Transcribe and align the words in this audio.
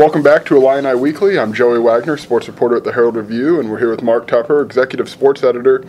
Welcome 0.00 0.22
back 0.22 0.46
to 0.46 0.56
Illini 0.56 0.94
Weekly. 0.94 1.38
I'm 1.38 1.52
Joey 1.52 1.78
Wagner, 1.78 2.16
sports 2.16 2.48
reporter 2.48 2.74
at 2.74 2.84
the 2.84 2.92
Herald 2.92 3.16
Review, 3.16 3.60
and 3.60 3.70
we're 3.70 3.80
here 3.80 3.90
with 3.90 4.02
Mark 4.02 4.26
Tupper, 4.26 4.62
executive 4.62 5.10
sports 5.10 5.42
editor. 5.44 5.84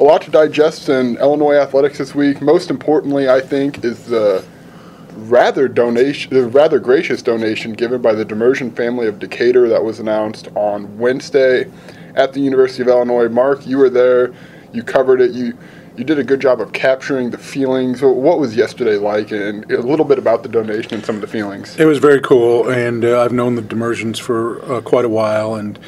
A 0.00 0.02
lot 0.02 0.22
to 0.22 0.32
digest 0.32 0.88
in 0.88 1.16
Illinois 1.18 1.54
athletics 1.54 1.98
this 1.98 2.12
week. 2.12 2.42
Most 2.42 2.70
importantly, 2.70 3.28
I 3.28 3.40
think, 3.40 3.84
is 3.84 4.06
the 4.06 4.44
rather 5.14 5.68
donation, 5.68 6.34
the 6.34 6.44
rather 6.44 6.80
gracious 6.80 7.22
donation 7.22 7.72
given 7.74 8.02
by 8.02 8.14
the 8.14 8.24
Demirjian 8.24 8.74
family 8.74 9.06
of 9.06 9.20
Decatur 9.20 9.68
that 9.68 9.84
was 9.84 10.00
announced 10.00 10.48
on 10.56 10.98
Wednesday 10.98 11.70
at 12.16 12.32
the 12.32 12.40
University 12.40 12.82
of 12.82 12.88
Illinois. 12.88 13.28
Mark, 13.28 13.64
you 13.64 13.78
were 13.78 13.90
there. 13.90 14.34
You 14.72 14.82
covered 14.82 15.20
it. 15.20 15.30
You 15.30 15.56
you 15.96 16.04
did 16.04 16.18
a 16.18 16.24
good 16.24 16.40
job 16.40 16.60
of 16.60 16.72
capturing 16.72 17.30
the 17.30 17.38
feelings. 17.38 18.00
What 18.02 18.38
was 18.38 18.56
yesterday 18.56 18.96
like, 18.96 19.30
and 19.30 19.70
a 19.70 19.80
little 19.80 20.04
bit 20.04 20.18
about 20.18 20.42
the 20.42 20.48
donation 20.48 20.94
and 20.94 21.04
some 21.04 21.16
of 21.16 21.20
the 21.20 21.26
feelings? 21.26 21.78
It 21.78 21.84
was 21.84 21.98
very 21.98 22.20
cool, 22.20 22.70
and 22.70 23.04
uh, 23.04 23.20
I've 23.20 23.32
known 23.32 23.56
the 23.56 23.62
Demirjians 23.62 24.18
for 24.18 24.62
uh, 24.70 24.80
quite 24.80 25.04
a 25.04 25.10
while, 25.10 25.54
and 25.54 25.78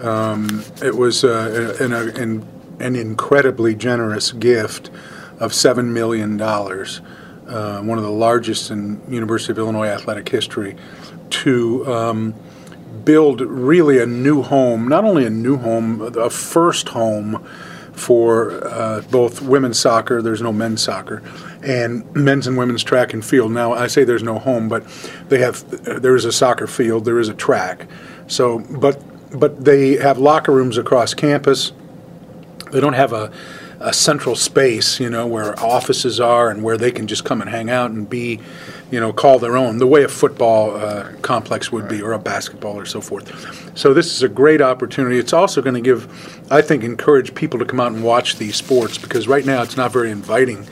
um, 0.00 0.64
it 0.82 0.96
was 0.96 1.24
uh, 1.24 1.76
an, 1.78 1.92
an, 1.92 2.46
an, 2.78 2.96
incredibly 2.96 3.74
generous 3.74 4.32
gift 4.32 4.90
of 5.38 5.52
seven 5.52 5.92
million 5.92 6.38
dollars, 6.38 7.02
uh, 7.46 7.80
one 7.82 7.98
of 7.98 8.04
the 8.04 8.10
largest 8.10 8.70
in 8.70 9.02
University 9.12 9.52
of 9.52 9.58
Illinois 9.58 9.88
athletic 9.88 10.28
history, 10.28 10.76
to. 11.30 11.86
Um, 11.92 12.34
build 13.04 13.40
really 13.40 13.98
a 13.98 14.04
new 14.04 14.42
home, 14.42 14.86
not 14.86 15.04
only 15.04 15.24
a 15.24 15.30
new 15.30 15.56
home, 15.56 16.02
a 16.18 16.28
first 16.28 16.90
home 16.90 17.42
for 18.00 18.64
uh, 18.64 19.02
both 19.10 19.42
women's 19.42 19.78
soccer. 19.78 20.22
There's 20.22 20.40
no 20.42 20.52
men's 20.52 20.82
soccer, 20.82 21.22
and 21.62 22.10
men's 22.14 22.46
and 22.46 22.56
women's 22.56 22.82
track 22.82 23.12
and 23.12 23.24
field. 23.24 23.52
Now 23.52 23.72
I 23.72 23.86
say 23.86 24.04
there's 24.04 24.22
no 24.22 24.38
home, 24.38 24.68
but 24.68 24.84
they 25.28 25.38
have. 25.38 25.68
There 26.02 26.16
is 26.16 26.24
a 26.24 26.32
soccer 26.32 26.66
field. 26.66 27.04
There 27.04 27.20
is 27.20 27.28
a 27.28 27.34
track. 27.34 27.86
So, 28.26 28.60
but 28.60 29.02
but 29.38 29.64
they 29.64 29.96
have 29.96 30.18
locker 30.18 30.52
rooms 30.52 30.78
across 30.78 31.14
campus. 31.14 31.72
They 32.72 32.80
don't 32.80 32.94
have 32.94 33.12
a 33.12 33.30
a 33.80 33.94
central 33.94 34.36
space, 34.36 35.00
you 35.00 35.08
know, 35.08 35.26
where 35.26 35.58
offices 35.58 36.20
are 36.20 36.50
and 36.50 36.62
where 36.62 36.76
they 36.76 36.90
can 36.90 37.06
just 37.06 37.24
come 37.24 37.40
and 37.40 37.48
hang 37.48 37.70
out 37.70 37.90
and 37.90 38.10
be, 38.10 38.38
you 38.90 39.00
know, 39.00 39.10
call 39.10 39.38
their 39.38 39.56
own, 39.56 39.78
the 39.78 39.86
way 39.86 40.02
a 40.02 40.08
football 40.08 40.76
uh, 40.76 41.10
complex 41.22 41.72
would 41.72 41.88
be 41.88 42.02
or 42.02 42.12
a 42.12 42.18
basketball 42.18 42.78
or 42.78 42.84
so 42.84 43.00
forth. 43.00 43.78
So 43.78 43.94
this 43.94 44.14
is 44.14 44.22
a 44.22 44.28
great 44.28 44.60
opportunity. 44.60 45.18
It's 45.18 45.32
also 45.32 45.62
going 45.62 45.74
to 45.74 45.80
give, 45.80 46.06
I 46.52 46.60
think, 46.60 46.84
encourage 46.84 47.34
people 47.34 47.58
to 47.58 47.64
come 47.64 47.80
out 47.80 47.92
and 47.92 48.04
watch 48.04 48.36
these 48.36 48.56
sports 48.56 48.98
because 48.98 49.26
right 49.26 49.46
now 49.46 49.62
it's 49.62 49.78
not 49.78 49.92
very 49.92 50.10
inviting. 50.10 50.66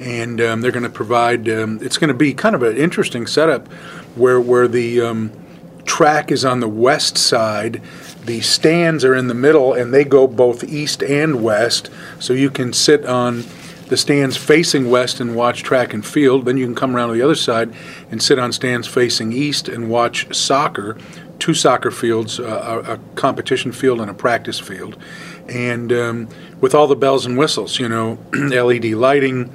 And 0.00 0.40
um, 0.40 0.60
they're 0.62 0.72
going 0.72 0.84
to 0.84 0.88
provide, 0.88 1.48
um, 1.50 1.78
it's 1.82 1.98
going 1.98 2.08
to 2.08 2.14
be 2.14 2.32
kind 2.32 2.54
of 2.54 2.62
an 2.62 2.78
interesting 2.78 3.26
setup 3.26 3.68
where, 4.16 4.40
where 4.40 4.66
the 4.68 5.02
um, 5.02 5.32
track 5.84 6.30
is 6.32 6.44
on 6.44 6.60
the 6.60 6.68
west 6.68 7.16
side 7.18 7.82
the 8.24 8.40
stands 8.40 9.04
are 9.04 9.14
in 9.14 9.28
the 9.28 9.34
middle 9.34 9.74
and 9.74 9.92
they 9.92 10.04
go 10.04 10.26
both 10.26 10.64
east 10.64 11.02
and 11.02 11.42
west. 11.42 11.90
So 12.18 12.32
you 12.32 12.50
can 12.50 12.72
sit 12.72 13.04
on 13.04 13.44
the 13.88 13.96
stands 13.98 14.36
facing 14.36 14.90
west 14.90 15.20
and 15.20 15.36
watch 15.36 15.62
track 15.62 15.92
and 15.92 16.04
field. 16.04 16.46
Then 16.46 16.56
you 16.56 16.64
can 16.64 16.74
come 16.74 16.96
around 16.96 17.08
to 17.08 17.14
the 17.14 17.22
other 17.22 17.34
side 17.34 17.72
and 18.10 18.22
sit 18.22 18.38
on 18.38 18.52
stands 18.52 18.88
facing 18.88 19.32
east 19.32 19.68
and 19.68 19.90
watch 19.90 20.34
soccer. 20.34 20.96
Two 21.38 21.52
soccer 21.52 21.90
fields, 21.90 22.40
uh, 22.40 22.82
a, 22.86 23.16
competition 23.16 23.72
field 23.72 24.00
and 24.00 24.10
a 24.10 24.14
practice 24.14 24.58
field. 24.58 24.96
And 25.48 25.92
um, 25.92 26.28
with 26.60 26.74
all 26.74 26.86
the 26.86 26.96
bells 26.96 27.26
and 27.26 27.36
whistles, 27.36 27.78
you 27.78 27.88
know, 27.88 28.18
LED 28.32 28.86
lighting, 28.86 29.50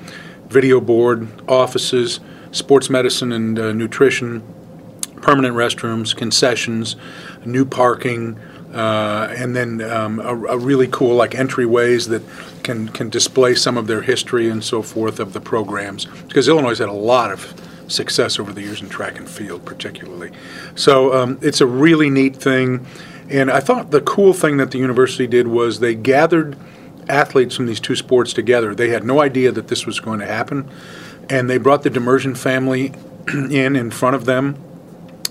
video 0.48 0.80
board, 0.80 1.28
offices, 1.50 2.20
sports 2.52 2.90
medicine 2.90 3.32
and 3.32 3.58
uh, 3.58 3.72
nutrition, 3.72 4.44
permanent 5.22 5.56
restrooms, 5.56 6.16
concessions, 6.16 6.96
new 7.46 7.66
parking, 7.66 8.40
uh, 8.74 9.34
and 9.36 9.56
then 9.56 9.82
um, 9.82 10.20
a, 10.20 10.36
a, 10.46 10.58
really 10.58 10.88
cool 10.88 11.16
like 11.16 11.32
entryways 11.32 12.08
that 12.10 12.22
can 12.64 12.88
can 12.90 13.10
display 13.10 13.56
some 13.56 13.78
of 13.78 13.88
their 13.88 14.02
history 14.02 14.48
and 14.48 14.64
so 14.64 14.84
forth 14.84 15.20
of 15.20 15.34
the 15.34 15.42
programs. 15.42 16.06
Because 16.06 16.48
Illinois 16.48 16.78
had 16.78 16.90
a 16.90 16.94
lot 16.94 17.32
of 17.32 17.54
success 17.88 18.40
over 18.40 18.54
the 18.54 18.62
years 18.62 18.80
in 18.80 18.88
track 18.88 19.18
and 19.18 19.28
field 19.28 19.66
particularly. 19.66 20.32
So 20.76 21.14
um, 21.14 21.40
it's 21.42 21.62
a 21.62 21.66
really 21.66 22.12
neat 22.12 22.36
thing. 22.36 22.86
And 23.28 23.50
I 23.50 23.60
thought 23.60 23.90
the 23.90 24.02
cool 24.02 24.34
thing 24.34 24.58
that 24.58 24.70
the 24.70 24.78
university 24.78 25.26
did 25.26 25.48
was 25.48 25.80
they 25.80 25.96
gathered 25.96 26.56
athletes 27.08 27.56
from 27.56 27.66
these 27.66 27.80
two 27.80 27.96
sports 27.96 28.34
together. 28.34 28.76
They 28.76 28.90
had 28.90 29.04
no 29.04 29.20
idea 29.20 29.52
that 29.52 29.68
this 29.68 29.88
was 29.88 30.00
going 30.00 30.20
to 30.20 30.28
happen. 30.28 30.70
And 31.28 31.50
they 31.50 31.58
brought 31.58 31.82
the 31.82 31.90
Demirjian 31.90 32.38
family 32.38 32.94
in 33.34 33.76
in 33.76 33.90
front 33.90 34.16
of 34.16 34.26
them 34.26 34.64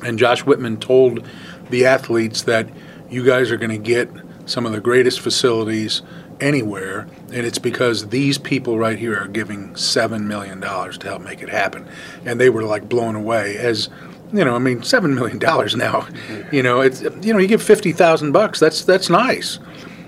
and 0.03 0.19
Josh 0.19 0.45
Whitman 0.45 0.79
told 0.79 1.27
the 1.71 1.87
athletes 1.87 2.43
that 2.43 2.69
you 3.11 3.25
guys 3.25 3.51
are 3.51 3.57
going 3.57 3.71
to 3.71 3.79
get 3.79 4.09
some 4.47 4.67
of 4.67 4.73
the 4.73 4.81
greatest 4.81 5.21
facilities 5.21 6.03
anywhere, 6.41 7.07
and 7.33 7.45
it's 7.47 7.59
because 7.59 8.09
these 8.09 8.39
people 8.39 8.79
right 8.79 8.99
here 8.99 9.19
are 9.19 9.29
giving 9.29 9.75
seven 9.77 10.29
million 10.29 10.61
dollars 10.61 10.99
to 10.99 11.09
help 11.09 11.23
make 11.23 11.43
it 11.43 11.49
happen, 11.49 11.87
and 12.25 12.41
they 12.41 12.51
were 12.51 12.63
like 12.65 12.89
blown 12.89 13.15
away 13.15 13.57
as. 13.57 13.89
You 14.31 14.45
know, 14.45 14.55
I 14.55 14.59
mean, 14.59 14.83
seven 14.83 15.15
million 15.15 15.39
dollars 15.39 15.75
now. 15.75 16.07
You 16.53 16.63
know, 16.63 16.83
it's 16.83 17.01
you 17.01 17.33
know, 17.33 17.39
you 17.39 17.49
give 17.49 17.63
fifty 17.63 17.93
thousand 17.93 18.33
bucks. 18.33 18.61
That's 18.61 18.85
that's 18.85 19.09
nice. 19.09 19.59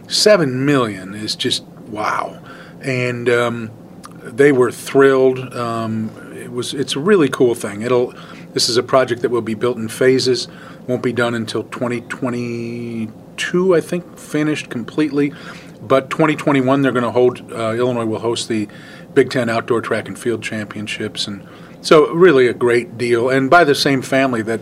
Seven 0.08 0.66
million 0.66 1.14
is 1.14 1.34
just 1.34 1.64
wow, 1.88 2.38
and 2.82 3.30
um, 3.30 3.70
they 4.22 4.52
were 4.52 4.70
thrilled. 4.70 5.54
Um, 5.54 6.10
it 6.34 6.52
was 6.52 6.74
it's 6.74 6.96
a 6.96 7.00
really 7.00 7.30
cool 7.30 7.54
thing. 7.54 7.80
It'll 7.80 8.14
this 8.52 8.68
is 8.68 8.76
a 8.76 8.82
project 8.82 9.22
that 9.22 9.30
will 9.30 9.42
be 9.42 9.54
built 9.54 9.76
in 9.76 9.86
phases 9.88 10.48
won't 10.86 11.02
be 11.02 11.12
done 11.12 11.34
until 11.34 11.64
2022, 11.64 13.74
I 13.74 13.80
think, 13.80 14.16
finished 14.18 14.70
completely. 14.70 15.32
But 15.80 16.10
2021, 16.10 16.82
they're 16.82 16.92
going 16.92 17.04
to 17.04 17.10
hold. 17.10 17.50
Uh, 17.52 17.72
Illinois 17.74 18.04
will 18.04 18.18
host 18.18 18.48
the 18.48 18.68
Big 19.14 19.30
Ten 19.30 19.48
Outdoor 19.48 19.80
Track 19.80 20.08
and 20.08 20.18
Field 20.18 20.42
Championships, 20.42 21.26
and 21.26 21.48
so 21.80 22.12
really 22.12 22.48
a 22.48 22.52
great 22.52 22.98
deal. 22.98 23.30
And 23.30 23.48
by 23.48 23.64
the 23.64 23.74
same 23.74 24.02
family 24.02 24.42
that 24.42 24.60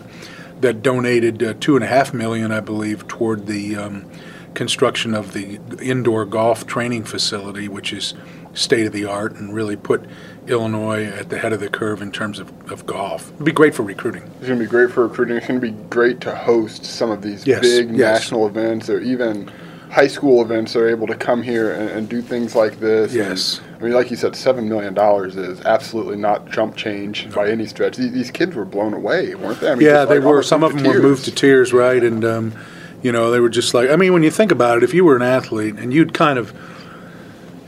that 0.61 0.81
donated 0.81 1.43
uh, 1.43 1.53
two 1.59 1.75
and 1.75 1.83
a 1.83 1.87
half 1.87 2.13
million, 2.13 2.51
I 2.51 2.59
believe, 2.59 3.07
toward 3.07 3.47
the 3.47 3.75
um, 3.75 4.09
construction 4.53 5.13
of 5.13 5.33
the 5.33 5.59
indoor 5.81 6.25
golf 6.25 6.67
training 6.67 7.03
facility, 7.03 7.67
which 7.67 7.93
is 7.93 8.13
state 8.59 8.85
of 8.85 8.93
the 8.93 9.05
art 9.05 9.33
and 9.35 9.53
really 9.53 9.75
put 9.75 10.05
Illinois 10.47 11.05
at 11.05 11.29
the 11.29 11.39
head 11.39 11.53
of 11.53 11.59
the 11.59 11.69
curve 11.69 12.01
in 12.01 12.11
terms 12.11 12.39
of, 12.39 12.71
of 12.71 12.85
golf. 12.85 13.31
It'd 13.33 13.45
be 13.45 13.51
great 13.51 13.73
for 13.73 13.83
recruiting. 13.83 14.23
It's 14.23 14.47
going 14.47 14.59
to 14.59 14.65
be 14.65 14.69
great 14.69 14.91
for 14.91 15.07
recruiting. 15.07 15.37
It's 15.37 15.47
going 15.47 15.61
to 15.61 15.65
be 15.65 15.77
great 15.89 16.21
to 16.21 16.35
host 16.35 16.85
some 16.85 17.11
of 17.11 17.21
these 17.21 17.47
yes, 17.47 17.61
big 17.61 17.89
yes. 17.91 17.97
national 17.97 18.47
events 18.47 18.89
or 18.89 18.99
even 18.99 19.51
high 19.89 20.07
school 20.07 20.41
events 20.41 20.75
are 20.75 20.87
able 20.87 21.07
to 21.07 21.15
come 21.15 21.41
here 21.41 21.71
and, 21.71 21.89
and 21.89 22.09
do 22.09 22.21
things 22.21 22.55
like 22.55 22.79
this. 22.79 23.13
Yes. 23.13 23.59
And, 23.59 23.77
I 23.77 23.83
mean, 23.85 23.93
like 23.93 24.11
you 24.11 24.17
said, 24.17 24.33
$7 24.33 24.67
million 24.67 24.95
is 25.29 25.61
absolutely 25.61 26.17
not 26.17 26.49
jump 26.51 26.75
change 26.75 27.25
no. 27.27 27.35
by 27.35 27.49
any 27.49 27.65
stretch. 27.65 27.97
These, 27.97 28.11
these, 28.11 28.31
kids 28.31 28.55
were 28.55 28.65
blown 28.65 28.93
away, 28.93 29.35
weren't 29.35 29.59
they? 29.61 29.71
I 29.71 29.75
mean, 29.75 29.87
yeah, 29.87 30.05
they 30.05 30.19
like 30.19 30.27
were. 30.27 30.43
Some 30.43 30.63
of 30.63 30.73
them 30.73 30.83
were 30.83 31.01
moved 31.01 31.25
to 31.25 31.31
tears, 31.31 31.73
right? 31.73 32.03
And, 32.03 32.23
um, 32.23 32.53
you 33.01 33.11
know, 33.11 33.31
they 33.31 33.39
were 33.39 33.49
just 33.49 33.73
like, 33.73 33.89
I 33.89 33.95
mean, 33.95 34.13
when 34.13 34.23
you 34.23 34.31
think 34.31 34.51
about 34.51 34.77
it, 34.77 34.83
if 34.83 34.93
you 34.93 35.05
were 35.05 35.15
an 35.15 35.21
athlete 35.21 35.75
and 35.75 35.93
you'd 35.93 36.13
kind 36.13 36.37
of– 36.37 36.53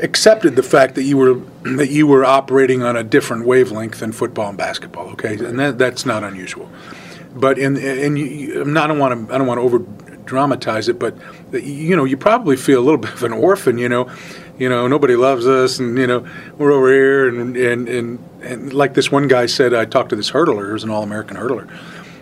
accepted 0.02 0.56
the 0.56 0.64
fact 0.64 0.96
that 0.96 1.04
you 1.04 1.18
were 1.18 1.36
that 1.76 1.90
you 1.90 2.08
were 2.08 2.26
operating 2.26 2.84
on 2.84 2.96
a 2.96 3.04
different 3.04 3.46
wavelength 3.46 4.00
than 4.00 4.12
football 4.12 4.50
and 4.50 4.58
basketball. 4.58 5.10
Okay, 5.12 5.36
and 5.36 5.60
that, 5.60 5.78
that's 5.78 6.06
not 6.06 6.24
unusual. 6.24 6.70
But 7.34 7.58
in 7.58 7.78
and 7.78 8.18
you, 8.18 8.62
I 8.62 8.88
don't 8.88 9.00
want 9.00 9.28
to 9.28 9.34
I 9.34 9.38
don't 9.38 9.48
want 9.48 9.60
to 9.60 9.64
over 9.64 9.80
dramatize 10.26 10.88
it, 10.88 11.00
but 11.00 11.16
you 11.54 11.96
know 11.96 12.06
you 12.06 12.18
probably 12.18 12.56
feel 12.56 12.80
a 12.80 12.84
little 12.84 12.98
bit 13.06 13.14
of 13.14 13.24
an 13.24 13.32
orphan. 13.34 13.78
You 13.78 13.90
know, 13.90 14.12
you 14.58 14.68
know 14.68 14.88
nobody 14.88 15.16
loves 15.16 15.48
us, 15.48 15.80
and 15.80 15.98
you 15.98 16.08
know 16.08 16.28
we're 16.58 16.72
over 16.72 16.92
here, 16.92 17.28
and 17.30 17.56
and 17.56 17.88
and, 17.88 18.20
and 18.42 18.74
like 18.74 18.96
this 18.96 19.12
one 19.12 19.28
guy 19.28 19.46
said, 19.46 19.74
I 19.74 19.86
talked 19.86 20.10
to 20.10 20.16
this 20.16 20.32
hurdler, 20.32 20.70
who's 20.70 20.84
an 20.84 20.90
all 20.90 21.04
American 21.04 21.38
hurdler 21.38 21.70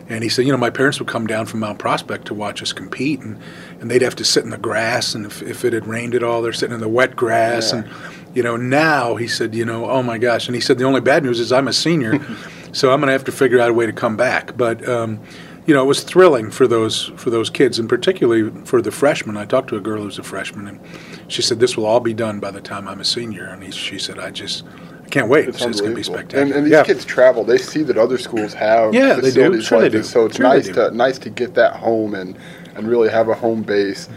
and 0.10 0.24
he 0.24 0.30
said, 0.30 0.46
you 0.46 0.52
know, 0.52 0.58
my 0.58 0.72
parents 0.72 1.00
would 1.00 1.08
come 1.08 1.28
down 1.28 1.46
from 1.46 1.60
Mount 1.60 1.78
Prospect 1.78 2.26
to 2.28 2.34
watch 2.34 2.64
us 2.64 2.74
compete, 2.74 3.20
and, 3.20 3.40
and 3.80 3.92
they'd 3.92 4.02
have 4.02 4.16
to 4.16 4.26
sit 4.26 4.44
in 4.44 4.50
the 4.50 4.58
grass, 4.58 5.14
and 5.14 5.26
if, 5.26 5.44
if 5.44 5.64
it 5.64 5.72
had 5.72 5.86
rained 5.86 6.16
at 6.16 6.24
all, 6.24 6.42
they're 6.42 6.52
sitting 6.52 6.74
in 6.74 6.82
the 6.82 6.90
wet 6.90 7.16
grass. 7.16 7.72
Yeah. 7.72 7.80
And, 7.80 7.90
you 8.34 8.42
know, 8.42 8.58
now 8.58 9.16
he 9.16 9.28
said, 9.28 9.54
you 9.54 9.66
know, 9.66 9.90
oh 9.90 10.02
my 10.02 10.18
gosh. 10.18 10.48
And 10.48 10.56
he 10.56 10.62
said, 10.62 10.80
the 10.80 10.84
only 10.84 11.02
bad 11.02 11.24
news 11.24 11.40
is 11.40 11.52
I'm 11.52 11.68
a 11.68 11.74
senior, 11.74 12.20
so 12.72 12.92
I'm 12.92 13.00
going 13.00 13.08
to 13.08 13.14
have 13.14 13.24
to 13.26 13.32
figure 13.32 13.60
out 13.60 13.70
a 13.70 13.74
way 13.74 13.86
to 13.86 13.94
come 13.94 14.18
back. 14.18 14.58
But, 14.58 14.88
um, 14.90 15.20
you 15.68 15.76
know, 15.76 15.84
it 15.84 15.88
was 15.88 16.02
thrilling 16.02 16.50
for 16.50 16.68
those 16.68 17.12
for 17.16 17.30
those 17.30 17.52
kids, 17.52 17.78
and 17.78 17.88
particularly 17.88 18.50
for 18.66 18.82
the 18.82 18.90
freshmen. 18.90 19.38
I 19.38 19.46
talked 19.46 19.70
to 19.70 19.76
a 19.76 19.80
girl 19.80 20.02
who's 20.02 20.18
a 20.18 20.24
freshman, 20.24 20.68
and 20.68 20.80
she 21.28 21.44
said, 21.44 21.60
this 21.60 21.78
will 21.78 21.86
all 21.86 22.00
be 22.00 22.16
done 22.16 22.40
by 22.40 22.50
the 22.50 22.62
time 22.62 22.88
I'm 22.88 23.00
a 23.00 23.06
senior. 23.06 23.46
And 23.46 23.62
he, 23.62 23.70
she 23.70 24.00
said, 24.00 24.18
I 24.18 24.32
just 24.32 24.66
can't 25.10 25.30
wait. 25.30 25.48
It's, 25.48 25.62
it's 25.62 25.82
going 25.82 25.92
to 25.92 25.96
be 25.96 26.04
spectacular. 26.04 26.44
And, 26.44 26.54
and 26.54 26.66
these 26.66 26.72
yeah. 26.72 26.84
kids 26.84 27.06
travel. 27.06 27.44
They 27.44 27.58
see 27.58 27.84
that 27.84 27.98
other 27.98 28.18
schools 28.18 28.54
have 28.54 28.94
yeah, 28.94 29.16
they 29.16 29.32
do. 29.32 29.62
Sure 29.62 29.80
like 29.80 29.92
they 29.92 29.98
do. 29.98 30.04
So 30.04 30.26
it's 30.26 30.38
sure 30.38 30.46
nice 30.46 30.68
to 30.70 30.92
nice 30.92 31.20
to 31.20 31.30
get 31.30 31.54
that 31.56 31.76
home 31.76 32.16
and 32.16 32.38
and 32.76 32.88
really 32.88 33.10
have 33.10 33.30
a 33.30 33.34
home 33.34 33.62
base. 33.62 34.10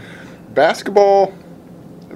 Basketball, 0.53 1.33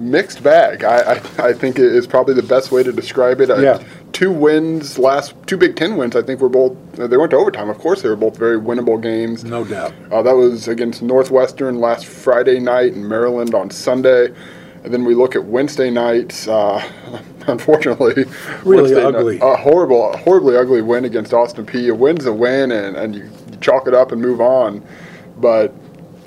mixed 0.00 0.42
bag. 0.42 0.84
I, 0.84 1.14
I, 1.14 1.48
I 1.48 1.52
think 1.52 1.78
is 1.78 2.06
probably 2.06 2.34
the 2.34 2.42
best 2.42 2.70
way 2.70 2.82
to 2.82 2.92
describe 2.92 3.40
it. 3.40 3.48
Yeah. 3.48 3.82
two 4.12 4.32
wins, 4.32 4.98
last 4.98 5.34
two 5.46 5.56
Big 5.56 5.76
Ten 5.76 5.96
wins. 5.96 6.16
I 6.16 6.22
think 6.22 6.40
were 6.40 6.48
both. 6.48 6.76
They 6.92 7.16
went 7.16 7.30
to 7.30 7.36
overtime. 7.36 7.68
Of 7.68 7.78
course, 7.78 8.02
they 8.02 8.08
were 8.08 8.16
both 8.16 8.36
very 8.36 8.58
winnable 8.58 9.00
games. 9.00 9.44
No 9.44 9.64
doubt. 9.64 9.92
Uh, 10.10 10.22
that 10.22 10.36
was 10.36 10.68
against 10.68 11.02
Northwestern 11.02 11.80
last 11.80 12.06
Friday 12.06 12.60
night 12.60 12.92
and 12.92 13.08
Maryland 13.08 13.54
on 13.54 13.70
Sunday. 13.70 14.32
And 14.84 14.94
then 14.94 15.04
we 15.04 15.14
look 15.14 15.34
at 15.34 15.44
Wednesday 15.44 15.90
nights. 15.90 16.46
Uh, 16.46 16.80
unfortunately, 17.52 18.24
really 18.64 18.94
ugly. 18.94 19.38
Night, 19.38 19.46
a 19.46 19.56
horrible, 19.56 20.16
horribly 20.18 20.56
ugly 20.56 20.82
win 20.82 21.04
against 21.04 21.32
Austin 21.32 21.66
Peay. 21.66 21.90
A 21.90 21.94
win's 21.94 22.26
a 22.26 22.32
win, 22.32 22.70
and, 22.70 22.96
and 22.96 23.14
you, 23.14 23.30
chalk 23.60 23.86
it 23.88 23.94
up 23.94 24.12
and 24.12 24.20
move 24.20 24.40
on. 24.40 24.84
But 25.38 25.74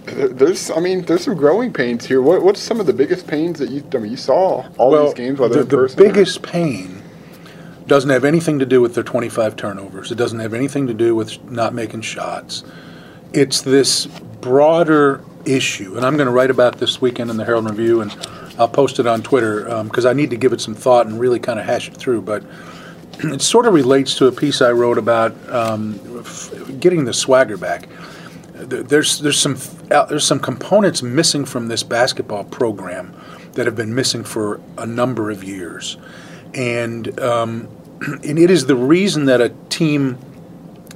there's, 0.06 0.72
I 0.72 0.80
mean, 0.80 1.04
there's 1.04 1.24
some 1.24 1.36
growing 1.36 1.72
pains 1.72 2.06
here. 2.06 2.22
What, 2.22 2.42
what's 2.42 2.60
some 2.60 2.80
of 2.80 2.86
the 2.86 2.94
biggest 2.94 3.28
pains 3.28 3.60
that 3.60 3.70
you, 3.70 3.84
I 3.94 3.98
mean, 3.98 4.12
you 4.12 4.18
saw 4.18 4.68
all 4.78 4.92
well, 4.92 5.06
these 5.06 5.14
games, 5.14 5.40
whether 5.40 5.56
the, 5.56 5.62
in 5.62 5.68
the 5.68 5.78
person? 5.78 6.00
or- 6.00 6.04
biggest 6.08 6.42
pain 6.42 7.02
doesn't 7.88 8.10
have 8.10 8.24
anything 8.24 8.60
to 8.60 8.66
do 8.66 8.80
with 8.80 8.96
their 8.96 9.04
25 9.04 9.56
turnovers. 9.56 10.12
It 10.12 10.16
doesn't 10.16 10.40
have 10.40 10.54
anything 10.54 10.88
to 10.88 10.94
do 10.94 11.14
with 11.16 11.44
not 11.50 11.74
making 11.74 12.02
shots. 12.02 12.64
It's 13.34 13.62
this 13.62 14.06
broader 14.06 15.24
issue, 15.46 15.98
and 15.98 16.06
I'm 16.06 16.16
going 16.16 16.28
to 16.28 16.32
write 16.34 16.52
about 16.52 16.78
this 16.78 17.02
weekend 17.02 17.30
in 17.30 17.38
the 17.38 17.46
Herald 17.46 17.70
Review, 17.70 18.02
and 18.02 18.12
I'll 18.58 18.70
post 18.70 19.00
it 19.00 19.08
on 19.08 19.22
Twitter 19.22 19.84
because 19.84 20.06
I 20.06 20.14
need 20.14 20.30
to 20.32 20.38
give 20.38 20.54
it 20.54 20.62
some 20.62 20.76
thought 20.76 21.08
and 21.08 21.20
really 21.20 21.40
kind 21.40 21.60
of 21.60 21.66
hash 21.66 21.88
it 21.88 21.98
through. 21.98 22.22
But 22.22 22.44
it 23.20 23.42
sort 23.42 23.66
of 23.66 23.74
relates 23.74 24.16
to 24.16 24.28
a 24.28 24.32
piece 24.32 24.62
I 24.62 24.72
wrote 24.72 24.98
about 24.98 25.34
um, 25.50 26.24
getting 26.80 27.06
the 27.06 27.14
swagger 27.14 27.58
back. 27.58 27.88
There's 28.54 29.20
there's 29.20 29.40
some 29.40 29.58
uh, 29.90 30.06
there's 30.06 30.26
some 30.26 30.40
components 30.40 31.02
missing 31.02 31.46
from 31.46 31.68
this 31.68 31.84
basketball 31.84 32.44
program 32.46 33.16
that 33.54 33.66
have 33.66 33.76
been 33.76 33.94
missing 33.94 34.24
for 34.24 34.62
a 34.78 34.86
number 34.86 35.32
of 35.32 35.44
years, 35.44 35.98
and 36.54 37.20
um, 37.20 37.68
and 38.02 38.38
it 38.38 38.52
is 38.52 38.68
the 38.68 38.76
reason 38.76 39.26
that 39.26 39.42
a 39.42 39.50
team 39.70 40.18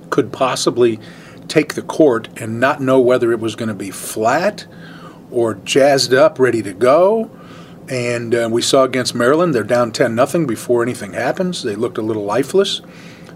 could 0.10 0.31
possibly 0.31 1.00
take 1.48 1.74
the 1.74 1.81
court 1.81 2.30
and 2.40 2.60
not 2.60 2.81
know 2.81 3.00
whether 3.00 3.31
it 3.31 3.40
was 3.40 3.56
going 3.56 3.69
to 3.69 3.75
be 3.75 3.92
flat 3.92 4.66
or 5.31 5.56
jazzed 5.56 6.13
up, 6.13 6.40
ready 6.40 6.62
to 6.62 6.74
go. 6.74 7.30
And 7.90 8.34
uh, 8.34 8.50
we 8.52 8.62
saw 8.62 8.84
against 8.84 9.14
Maryland, 9.14 9.54
they're 9.54 9.64
down 9.64 9.92
10 9.92 10.16
nothing 10.16 10.48
before 10.48 10.82
anything 10.82 11.14
happens. 11.14 11.64
They 11.64 11.76
looked 11.76 11.98
a 11.98 12.02
little 12.02 12.24
lifeless. 12.24 12.82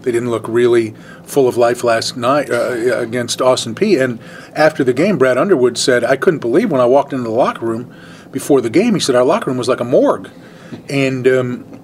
They 0.02 0.12
didn't 0.12 0.30
look 0.30 0.48
really 0.48 0.94
full 1.24 1.46
of 1.46 1.56
life 1.56 1.84
last 1.84 2.16
night 2.16 2.50
uh, 2.50 2.98
against 2.98 3.42
Austin 3.42 3.74
Peay. 3.74 4.02
And 4.02 4.18
after 4.54 4.82
the 4.82 4.94
game, 4.94 5.18
Brad 5.18 5.36
Underwood 5.36 5.76
said, 5.76 6.02
I 6.04 6.16
couldn't 6.16 6.40
believe 6.40 6.70
when 6.70 6.80
I 6.80 6.86
walked 6.86 7.12
into 7.12 7.24
the 7.24 7.30
locker 7.30 7.66
room 7.66 7.94
before 8.32 8.60
the 8.60 8.70
game. 8.70 8.94
He 8.94 9.00
said, 9.00 9.14
Our 9.14 9.24
locker 9.24 9.50
room 9.50 9.58
was 9.58 9.68
like 9.68 9.80
a 9.80 9.84
morgue. 9.84 10.30
And 10.88 11.28
um, 11.28 11.80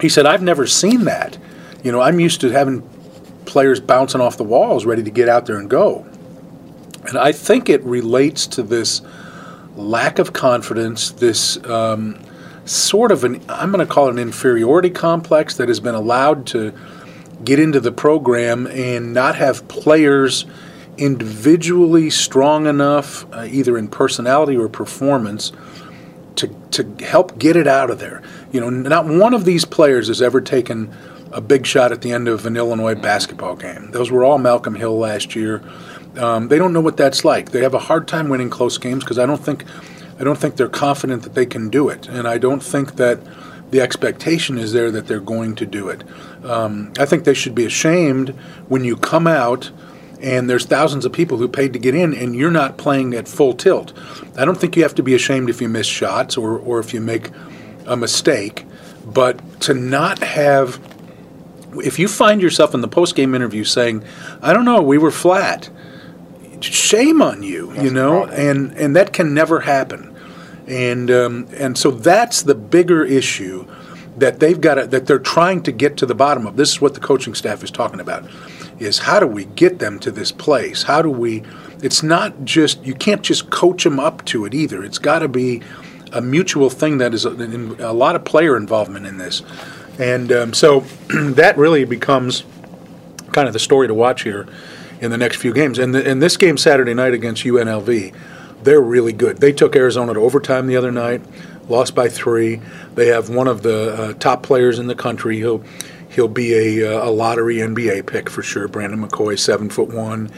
he 0.00 0.08
said, 0.08 0.26
I've 0.26 0.42
never 0.42 0.66
seen 0.66 1.04
that. 1.04 1.38
You 1.84 1.92
know, 1.92 2.00
I'm 2.00 2.18
used 2.18 2.40
to 2.40 2.50
having 2.50 2.82
players 3.46 3.80
bouncing 3.80 4.20
off 4.20 4.36
the 4.36 4.44
walls 4.44 4.84
ready 4.84 5.02
to 5.02 5.10
get 5.10 5.28
out 5.28 5.46
there 5.46 5.56
and 5.56 5.70
go. 5.70 6.06
And 7.06 7.16
I 7.16 7.32
think 7.32 7.68
it 7.68 7.82
relates 7.84 8.46
to 8.48 8.62
this 8.62 9.02
lack 9.76 10.18
of 10.18 10.32
confidence, 10.32 11.10
this 11.10 11.56
um, 11.64 12.18
sort 12.64 13.12
of 13.12 13.24
an, 13.24 13.42
I'm 13.48 13.72
going 13.72 13.86
to 13.86 13.92
call 13.92 14.08
it 14.08 14.12
an 14.12 14.18
inferiority 14.18 14.90
complex 14.90 15.56
that 15.56 15.68
has 15.68 15.80
been 15.80 15.94
allowed 15.94 16.46
to 16.48 16.72
get 17.44 17.58
into 17.58 17.80
the 17.80 17.92
program 17.92 18.66
and 18.66 19.14
not 19.14 19.36
have 19.36 19.66
players 19.68 20.44
individually 20.98 22.10
strong 22.10 22.66
enough, 22.66 23.24
uh, 23.32 23.46
either 23.50 23.78
in 23.78 23.88
personality 23.88 24.56
or 24.56 24.68
performance, 24.68 25.52
to, 26.36 26.48
to 26.70 27.04
help 27.04 27.38
get 27.38 27.56
it 27.56 27.66
out 27.66 27.90
of 27.90 27.98
there. 27.98 28.22
You 28.52 28.60
know, 28.60 28.70
not 28.70 29.06
one 29.06 29.34
of 29.34 29.44
these 29.44 29.64
players 29.64 30.08
has 30.08 30.20
ever 30.20 30.40
taken 30.40 30.92
a 31.32 31.40
big 31.40 31.64
shot 31.64 31.92
at 31.92 32.02
the 32.02 32.12
end 32.12 32.28
of 32.28 32.44
an 32.46 32.56
Illinois 32.56 32.94
basketball 32.94 33.56
game. 33.56 33.90
Those 33.92 34.10
were 34.10 34.24
all 34.24 34.38
Malcolm 34.38 34.74
Hill 34.74 34.98
last 34.98 35.34
year. 35.34 35.62
Um, 36.20 36.48
they 36.48 36.58
don't 36.58 36.72
know 36.72 36.80
what 36.80 36.96
that's 36.96 37.24
like. 37.24 37.50
They 37.50 37.62
have 37.62 37.74
a 37.74 37.78
hard 37.78 38.06
time 38.06 38.28
winning 38.28 38.50
close 38.50 38.78
games 38.78 39.02
because 39.02 39.18
I 39.18 39.26
don't 39.26 39.42
think, 39.42 39.64
I 40.18 40.24
don't 40.24 40.38
think 40.38 40.56
they're 40.56 40.68
confident 40.68 41.22
that 41.22 41.34
they 41.34 41.46
can 41.46 41.70
do 41.70 41.88
it, 41.88 42.08
and 42.08 42.28
I 42.28 42.38
don't 42.38 42.62
think 42.62 42.96
that 42.96 43.20
the 43.70 43.80
expectation 43.80 44.58
is 44.58 44.72
there 44.72 44.90
that 44.90 45.06
they're 45.06 45.20
going 45.20 45.54
to 45.56 45.66
do 45.66 45.88
it. 45.88 46.02
Um, 46.44 46.92
I 46.98 47.06
think 47.06 47.24
they 47.24 47.34
should 47.34 47.54
be 47.54 47.64
ashamed 47.64 48.30
when 48.68 48.84
you 48.84 48.96
come 48.96 49.26
out 49.26 49.70
and 50.20 50.50
there's 50.50 50.66
thousands 50.66 51.04
of 51.04 51.12
people 51.12 51.38
who 51.38 51.48
paid 51.48 51.72
to 51.72 51.78
get 51.78 51.94
in 51.94 52.12
and 52.12 52.36
you're 52.36 52.50
not 52.50 52.76
playing 52.76 53.14
at 53.14 53.26
full 53.26 53.54
tilt. 53.54 53.92
I 54.36 54.44
don't 54.44 54.58
think 54.58 54.76
you 54.76 54.82
have 54.82 54.94
to 54.96 55.02
be 55.02 55.14
ashamed 55.14 55.48
if 55.48 55.60
you 55.62 55.68
miss 55.68 55.86
shots 55.86 56.36
or, 56.36 56.58
or 56.58 56.78
if 56.78 56.92
you 56.92 57.00
make 57.00 57.30
a 57.86 57.96
mistake, 57.96 58.66
but 59.06 59.60
to 59.62 59.74
not 59.74 60.18
have 60.18 60.78
if 61.84 62.00
you 62.00 62.08
find 62.08 62.42
yourself 62.42 62.74
in 62.74 62.80
the 62.80 62.88
post 62.88 63.14
game 63.14 63.32
interview 63.32 63.62
saying, 63.62 64.02
I 64.42 64.52
don't 64.52 64.64
know, 64.64 64.82
we 64.82 64.98
were 64.98 65.12
flat, 65.12 65.70
shame 66.64 67.22
on 67.22 67.42
you, 67.42 67.72
you 67.80 67.90
know, 67.90 68.24
and, 68.24 68.72
and 68.72 68.96
that 68.96 69.12
can 69.12 69.34
never 69.34 69.60
happen. 69.60 70.16
And, 70.66 71.10
um, 71.10 71.48
and 71.56 71.76
so 71.76 71.90
that's 71.90 72.42
the 72.42 72.54
bigger 72.54 73.04
issue 73.04 73.66
that 74.16 74.40
they've 74.40 74.60
got 74.60 74.74
to, 74.74 74.86
that 74.86 75.06
they're 75.06 75.18
trying 75.18 75.62
to 75.64 75.72
get 75.72 75.96
to 75.98 76.06
the 76.06 76.14
bottom 76.14 76.46
of. 76.46 76.56
This 76.56 76.70
is 76.70 76.80
what 76.80 76.94
the 76.94 77.00
coaching 77.00 77.34
staff 77.34 77.64
is 77.64 77.70
talking 77.70 78.00
about 78.00 78.28
is 78.78 78.98
how 78.98 79.20
do 79.20 79.26
we 79.26 79.44
get 79.44 79.78
them 79.78 79.98
to 80.00 80.10
this 80.10 80.32
place? 80.32 80.84
How 80.84 81.02
do 81.02 81.10
we 81.10 81.42
it's 81.82 82.02
not 82.02 82.44
just 82.44 82.84
you 82.84 82.94
can't 82.94 83.22
just 83.22 83.50
coach 83.50 83.84
them 83.84 84.00
up 84.00 84.24
to 84.26 84.44
it 84.44 84.54
either. 84.54 84.82
It's 84.82 84.98
got 84.98 85.20
to 85.20 85.28
be 85.28 85.62
a 86.12 86.20
mutual 86.20 86.70
thing 86.70 86.98
that 86.98 87.14
is 87.14 87.24
a, 87.24 87.30
a 87.30 87.92
lot 87.92 88.16
of 88.16 88.24
player 88.24 88.56
involvement 88.56 89.06
in 89.06 89.18
this. 89.18 89.42
And 89.98 90.32
um, 90.32 90.54
so 90.54 90.80
that 91.08 91.56
really 91.56 91.84
becomes 91.84 92.44
kind 93.32 93.46
of 93.46 93.52
the 93.52 93.60
story 93.60 93.86
to 93.86 93.94
watch 93.94 94.22
here 94.22 94.46
in 95.00 95.10
the 95.10 95.18
next 95.18 95.36
few 95.36 95.52
games. 95.52 95.78
And, 95.78 95.94
the, 95.94 96.08
and 96.08 96.22
this 96.22 96.36
game 96.36 96.58
Saturday 96.58 96.94
night 96.94 97.14
against 97.14 97.44
UNLV, 97.44 98.14
they're 98.62 98.80
really 98.80 99.12
good. 99.12 99.38
They 99.38 99.52
took 99.52 99.74
Arizona 99.74 100.14
to 100.14 100.20
overtime 100.20 100.66
the 100.66 100.76
other 100.76 100.92
night, 100.92 101.22
lost 101.68 101.94
by 101.94 102.08
three. 102.08 102.60
They 102.94 103.06
have 103.06 103.30
one 103.30 103.48
of 103.48 103.62
the 103.62 103.94
uh, 103.94 104.12
top 104.14 104.42
players 104.42 104.78
in 104.78 104.86
the 104.86 104.94
country. 104.94 105.38
He'll 105.38 105.64
he'll 106.10 106.28
be 106.28 106.80
a, 106.80 107.00
uh, 107.00 107.08
a 107.08 107.10
lottery 107.10 107.56
NBA 107.56 108.06
pick 108.06 108.28
for 108.28 108.42
sure. 108.42 108.68
Brandon 108.68 109.06
McCoy, 109.06 109.38
seven 109.38 109.70
foot 109.70 109.88
one. 109.88 110.30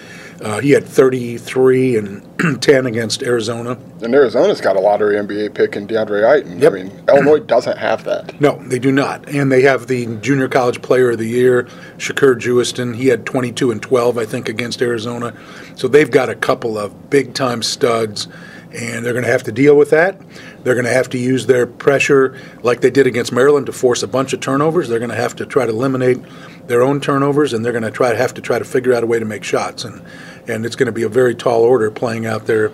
Uh, 0.43 0.61
he 0.61 0.71
had 0.73 0.85
33 0.85 1.97
and 1.97 2.61
10 2.63 2.87
against 2.87 3.23
Arizona. 3.23 3.79
And 4.03 4.13
Arizona's 4.13 4.61
got 4.61 4.75
a 4.75 4.81
lottery 4.81 5.15
NBA 5.15 5.55
pick 5.55 5.77
in 5.77 5.87
DeAndre 5.87 6.29
Ayton. 6.29 6.59
Yep. 6.59 6.73
I 6.73 6.75
mean, 6.75 7.05
Illinois 7.09 7.39
doesn't 7.39 7.79
have 7.79 8.03
that. 8.05 8.41
No, 8.41 8.61
they 8.67 8.81
do 8.81 8.91
not. 8.91 9.29
And 9.29 9.53
they 9.53 9.63
have 9.63 9.87
the 9.87 10.07
Junior 10.17 10.49
College 10.49 10.83
Player 10.83 11.13
of 11.13 11.19
the 11.19 11.29
Year, 11.29 11.65
Shakur 11.97 12.35
Juiston. 12.35 12.97
He 12.97 13.07
had 13.07 13.25
22 13.25 13.71
and 13.71 13.81
12, 13.81 14.19
I 14.19 14.25
think, 14.27 14.49
against 14.49 14.83
Arizona. 14.83 15.33
So 15.77 15.87
they've 15.87 16.11
got 16.11 16.29
a 16.29 16.35
couple 16.35 16.77
of 16.77 17.09
big 17.09 17.35
time 17.35 17.63
studs, 17.63 18.27
and 18.75 19.05
they're 19.05 19.13
going 19.13 19.25
to 19.25 19.31
have 19.31 19.43
to 19.45 19.53
deal 19.53 19.77
with 19.77 19.91
that. 19.91 20.21
They're 20.65 20.75
going 20.75 20.87
to 20.87 20.93
have 20.93 21.09
to 21.11 21.19
use 21.19 21.47
their 21.47 21.67
pressure 21.67 22.39
like 22.63 22.81
they 22.81 22.91
did 22.91 23.07
against 23.07 23.33
Maryland 23.33 23.67
to 23.67 23.73
force 23.73 24.03
a 24.03 24.09
bunch 24.09 24.33
of 24.33 24.41
turnovers. 24.41 24.89
They're 24.89 24.99
going 24.99 25.11
to 25.11 25.17
have 25.17 25.37
to 25.37 25.47
try 25.47 25.67
to 25.67 25.73
eliminate 25.73 26.19
their 26.67 26.83
own 26.83 27.01
turnovers, 27.01 27.53
and 27.53 27.65
they're 27.65 27.73
going 27.73 27.85
to 27.85 27.91
try 27.91 28.13
to 28.13 28.19
have 28.19 28.35
to 28.35 28.41
try 28.41 28.59
to 28.59 28.65
figure 28.65 28.95
out 28.95 29.03
a 29.03 29.07
way 29.07 29.19
to 29.19 29.25
make 29.25 29.45
shots. 29.45 29.85
And 29.85 30.03
and 30.49 30.67
it's 30.67 30.77
going 30.77 30.87
to 30.87 30.93
be 30.93 31.03
a 31.03 31.09
very 31.09 31.35
tall 31.35 31.63
order 31.63 31.91
playing 31.91 32.27
out 32.27 32.47
there 32.47 32.73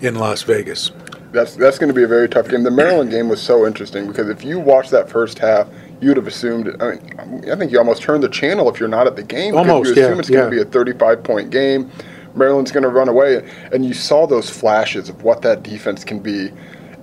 in 0.00 0.14
Las 0.14 0.42
Vegas. 0.42 0.90
That's 1.32 1.54
that's 1.54 1.78
going 1.78 1.88
to 1.88 1.94
be 1.94 2.02
a 2.02 2.08
very 2.08 2.28
tough 2.28 2.48
game. 2.48 2.64
The 2.64 2.70
Maryland 2.70 3.10
game 3.10 3.28
was 3.28 3.40
so 3.40 3.66
interesting 3.66 4.08
because 4.08 4.28
if 4.28 4.44
you 4.44 4.58
watch 4.58 4.90
that 4.90 5.08
first 5.08 5.38
half, 5.38 5.68
you'd 6.00 6.16
have 6.16 6.26
assumed. 6.26 6.74
I 6.80 6.94
mean, 6.94 7.50
I 7.50 7.56
think 7.56 7.70
you 7.70 7.78
almost 7.78 8.02
turn 8.02 8.20
the 8.20 8.28
channel 8.28 8.68
if 8.68 8.80
you're 8.80 8.88
not 8.88 9.06
at 9.06 9.16
the 9.16 9.22
game. 9.22 9.52
because 9.52 9.68
Almost, 9.68 9.96
you 9.96 10.02
assume 10.02 10.14
yeah, 10.14 10.18
it's 10.18 10.30
going 10.30 10.50
to 10.50 10.56
be 10.56 10.60
a 10.60 10.64
35 10.64 11.22
point 11.22 11.50
game. 11.50 11.90
Maryland's 12.36 12.72
going 12.72 12.82
to 12.82 12.88
run 12.88 13.08
away, 13.08 13.48
and 13.72 13.84
you 13.84 13.94
saw 13.94 14.26
those 14.26 14.50
flashes 14.50 15.08
of 15.08 15.22
what 15.22 15.42
that 15.42 15.62
defense 15.62 16.04
can 16.04 16.18
be. 16.18 16.50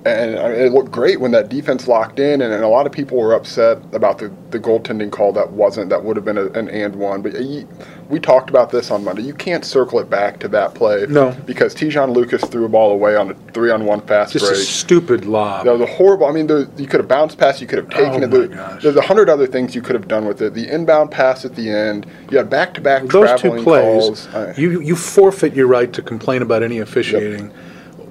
And 0.07 0.39
I 0.39 0.49
mean, 0.49 0.59
it 0.59 0.71
looked 0.71 0.91
great 0.91 1.19
when 1.19 1.31
that 1.31 1.49
defense 1.49 1.87
locked 1.87 2.19
in, 2.19 2.41
and, 2.41 2.53
and 2.53 2.63
a 2.63 2.67
lot 2.67 2.85
of 2.85 2.91
people 2.91 3.17
were 3.17 3.33
upset 3.33 3.77
about 3.93 4.17
the, 4.19 4.31
the 4.51 4.59
goaltending 4.59 5.11
call 5.11 5.33
that 5.33 5.51
wasn't, 5.51 5.89
that 5.89 6.03
would 6.03 6.15
have 6.15 6.25
been 6.25 6.37
a, 6.37 6.45
an 6.51 6.69
and 6.69 6.95
one. 6.95 7.21
But 7.21 7.35
uh, 7.35 7.39
you, 7.39 7.67
we 8.09 8.19
talked 8.19 8.49
about 8.49 8.69
this 8.71 8.89
on 8.89 9.03
Monday. 9.03 9.23
You 9.23 9.33
can't 9.33 9.65
circle 9.65 9.99
it 9.99 10.09
back 10.09 10.39
to 10.39 10.47
that 10.49 10.73
play. 10.75 11.05
No. 11.09 11.31
Because 11.45 11.75
Te'Jon 11.75 12.13
Lucas 12.13 12.43
threw 12.45 12.65
a 12.65 12.69
ball 12.69 12.91
away 12.91 13.15
on 13.15 13.31
a 13.31 13.33
three 13.51 13.69
on 13.69 13.85
one 13.85 14.01
fast 14.01 14.33
Just 14.33 14.45
break. 14.45 14.57
a 14.57 14.61
stupid 14.61 15.25
lob. 15.25 15.65
That 15.65 15.73
was 15.73 15.81
a 15.81 15.93
horrible. 15.93 16.25
I 16.27 16.31
mean, 16.31 16.47
there, 16.47 16.67
you 16.77 16.87
could 16.87 16.99
have 16.99 17.09
bounced 17.09 17.37
past. 17.37 17.59
You 17.59 17.67
could 17.67 17.79
have 17.79 17.89
taken 17.89 18.23
Oh 18.23 18.27
it. 18.27 18.31
There- 18.31 18.47
gosh. 18.47 18.83
There's 18.83 18.95
a 18.95 19.01
hundred 19.01 19.29
other 19.29 19.47
things 19.47 19.75
you 19.75 19.81
could 19.81 19.95
have 19.95 20.07
done 20.07 20.25
with 20.25 20.41
it. 20.41 20.53
The 20.53 20.73
inbound 20.73 21.11
pass 21.11 21.43
at 21.43 21.55
the 21.55 21.69
end. 21.69 22.05
You 22.31 22.37
had 22.37 22.49
back 22.49 22.73
to 22.75 22.81
back 22.81 23.03
those 23.03 23.41
two 23.41 23.61
plays, 23.63 24.27
calls. 24.27 24.57
You 24.57 24.79
you 24.81 24.95
forfeit 24.95 25.53
your 25.53 25.67
right 25.67 25.91
to 25.93 26.01
complain 26.01 26.41
about 26.41 26.63
any 26.63 26.79
officiating 26.79 27.51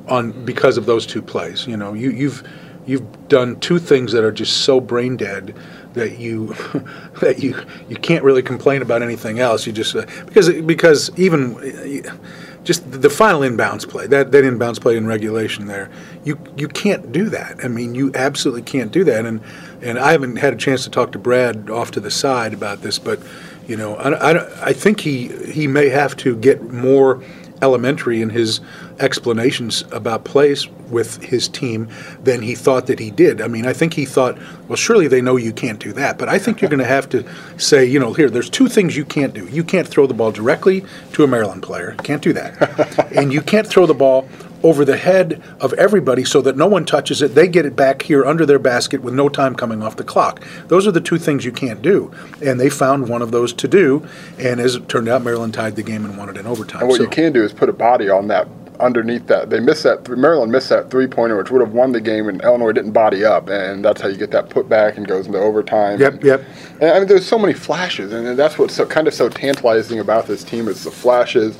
on 0.09 0.45
because 0.45 0.77
of 0.77 0.87
those 0.87 1.07
two 1.07 1.23
plays. 1.23 1.67
You 1.67 1.77
know, 1.77 1.95
you 1.95 2.11
you've 2.11 2.47
you've 2.87 3.29
done 3.29 3.59
two 3.61 3.79
things 3.79 4.13
that 4.13 4.25
are 4.25 4.33
just 4.33 4.59
so 4.59 4.81
brain 4.81 5.17
dead 5.17 5.55
that 5.95 6.19
you 6.19 6.49
that 7.21 7.41
you 7.43 7.61
you 7.89 7.97
can't 7.97 8.25
really 8.25 8.43
complain 8.43 8.83
about 8.83 9.03
anything 9.03 9.39
else. 9.41 9.67
You 9.67 9.73
just 9.73 9.95
uh, 9.97 10.07
because 10.27 10.51
because 10.63 11.11
even 11.19 11.57
uh, 11.57 12.17
just 12.65 12.91
the 12.91 13.11
final 13.11 13.41
inbounds 13.43 13.89
play, 13.89 14.09
that, 14.09 14.33
that 14.33 14.45
inbounds 14.45 14.81
play 14.81 14.97
in 14.97 15.07
regulation 15.07 15.67
there, 15.67 15.91
you 16.25 16.39
you 16.57 16.69
can't 16.69 17.13
do 17.13 17.29
that. 17.31 17.65
I 17.65 17.69
mean, 17.69 17.95
you 17.95 18.11
absolutely 18.15 18.63
can't 18.63 18.93
do 18.93 19.05
that. 19.05 19.25
And 19.25 19.41
and 19.83 19.99
I 19.99 20.13
haven't 20.13 20.37
had 20.37 20.53
a 20.53 20.57
chance 20.57 20.85
to 20.85 20.91
talk 20.91 21.13
to 21.13 21.19
Brad 21.19 21.71
off 21.71 21.91
to 21.93 22.01
the 22.01 22.11
side 22.11 22.53
about 22.53 22.83
this, 22.83 22.99
but 22.99 23.21
you 23.67 23.77
know, 23.77 23.97
I, 23.97 24.33
I, 24.33 24.67
I 24.69 24.73
think 24.73 25.01
he 25.01 25.29
he 25.51 25.67
may 25.67 25.89
have 25.89 26.17
to 26.19 26.37
get 26.37 26.63
more 26.73 27.23
elementary 27.63 28.21
in 28.21 28.31
his 28.31 28.61
explanations 28.99 29.85
about 29.93 30.25
plays 30.25 30.69
with 30.91 31.23
his 31.23 31.49
team 31.49 31.89
than 32.23 32.43
he 32.43 32.55
thought 32.55 32.87
that 32.87 32.99
he 32.99 33.11
did. 33.11 33.41
I 33.41 33.49
mean, 33.49 33.67
I 33.67 33.73
think 33.73 33.95
he 33.95 34.05
thought, 34.05 34.39
well, 34.69 34.77
surely 34.77 35.09
they 35.09 35.21
know 35.21 35.37
you 35.37 35.53
can't 35.53 35.79
do 35.81 35.93
that. 35.95 36.19
But 36.19 36.29
I 36.29 36.39
think 36.39 36.61
you're 36.61 36.71
going 36.77 36.81
to 36.81 36.85
have 36.85 37.09
to 37.11 37.25
say, 37.59 37.85
you 37.85 37.99
know, 37.99 38.13
here, 38.13 38.31
there's 38.31 38.51
two 38.51 38.69
things 38.69 38.97
you 38.97 39.05
can't 39.05 39.35
do. 39.35 39.47
You 39.49 39.65
can't 39.65 39.87
throw 39.87 40.07
the 40.07 40.15
ball 40.15 40.33
directly 40.33 40.85
to 41.13 41.25
a 41.25 41.27
Maryland 41.27 41.63
player. 41.63 41.95
Can't 42.03 42.23
do 42.23 42.33
that. 42.33 43.13
and 43.17 43.33
you 43.33 43.41
can't 43.43 43.67
throw 43.67 43.87
the 43.87 43.95
ball 43.95 44.29
over 44.63 44.85
the 44.85 44.97
head 44.97 45.41
of 45.61 45.73
everybody 45.75 46.25
so 46.25 46.41
that 46.43 46.57
no 46.57 46.67
one 46.67 46.85
touches 46.85 47.23
it. 47.23 47.35
They 47.35 47.47
get 47.47 47.67
it 47.67 47.77
back 47.77 48.03
here 48.03 48.25
under 48.25 48.45
their 48.47 48.59
basket 48.59 49.03
with 49.03 49.15
no 49.15 49.29
time 49.29 49.55
coming 49.55 49.83
off 49.83 49.97
the 49.97 50.03
clock. 50.05 50.43
Those 50.69 50.87
are 50.87 50.91
the 50.93 51.01
two 51.01 51.19
things 51.19 51.45
you 51.45 51.53
can't 51.53 51.83
do. 51.83 52.11
And 52.45 52.59
they 52.59 52.71
found 52.71 53.09
one 53.09 53.23
of 53.23 53.31
those 53.31 53.53
to 53.55 53.69
do. 53.69 54.07
And 54.39 54.59
as 54.59 54.75
it 54.75 54.89
turned 54.89 55.09
out, 55.09 55.23
Maryland 55.23 55.55
tied 55.55 55.77
the 55.77 55.83
game 55.83 56.05
and 56.05 56.17
won 56.17 56.29
it 56.29 56.37
in 56.37 56.47
overtime. 56.47 56.81
And 56.81 56.89
what 56.89 56.97
So- 56.97 57.05
you 57.05 57.09
can 57.11 57.33
do 57.33 57.45
is 57.45 57.53
put 57.53 57.69
a 57.69 57.73
body 57.73 58.09
on 58.09 58.29
that 58.29 58.49
underneath 58.81 59.27
that. 59.27 59.51
They 59.51 59.61
missed 59.61 59.83
that. 59.85 60.09
Maryland 60.09 60.53
missed 60.53 60.69
that 60.69 60.91
three 60.91 61.07
pointer, 61.07 61.37
which 61.37 61.51
would 61.51 61.61
have 61.61 61.73
won 61.73 61.93
the 61.93 62.01
game, 62.01 62.29
and 62.29 62.43
Illinois 62.43 62.73
didn't 62.73 62.93
body 62.93 63.25
up, 63.25 63.49
and 63.49 63.85
that's 63.85 64.01
how 64.01 64.09
you 64.09 64.17
get 64.17 64.31
that 64.33 64.51
put 64.51 64.69
back 64.69 64.97
and 64.97 65.07
goes 65.07 65.27
into 65.27 65.39
overtime. 65.39 66.01
Yep, 66.01 66.25
yep. 66.25 66.45
And 66.81 66.91
I 66.91 66.99
mean, 66.99 67.09
there's 67.09 67.27
so 67.27 67.39
many 67.39 67.53
flashes, 67.53 68.13
and 68.13 68.39
that's 68.39 68.59
what's 68.59 68.75
so 68.75 68.87
kind 68.87 69.09
of 69.09 69.15
so 69.15 69.29
tantalizing 69.29 70.01
about 70.01 70.27
this 70.27 70.45
team 70.45 70.69
is 70.69 70.85
the 70.85 70.91
flashes. 70.91 71.59